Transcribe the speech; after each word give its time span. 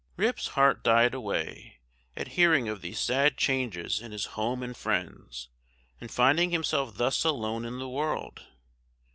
Rip's 0.17 0.47
heart 0.57 0.83
died 0.83 1.13
away, 1.13 1.77
at 2.17 2.29
hearing 2.29 2.67
of 2.67 2.81
these 2.81 2.97
sad 2.99 3.37
changes 3.37 4.01
in 4.01 4.11
his 4.11 4.25
home 4.33 4.63
and 4.63 4.75
friends, 4.75 5.49
and 5.99 6.09
finding 6.09 6.49
himself 6.49 6.95
thus 6.95 7.23
alone 7.23 7.65
in 7.65 7.77
the 7.77 7.87
world. 7.87 8.43